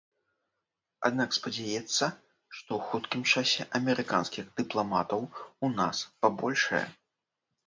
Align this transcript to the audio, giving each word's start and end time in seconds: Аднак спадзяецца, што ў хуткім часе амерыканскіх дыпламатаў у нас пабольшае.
Аднак 1.09 1.35
спадзяецца, 1.37 2.05
што 2.59 2.69
ў 2.77 2.93
хуткім 2.93 3.21
часе 3.35 3.67
амерыканскіх 3.81 4.45
дыпламатаў 4.63 5.21
у 5.29 5.67
нас 5.79 5.97
пабольшае. 6.25 6.83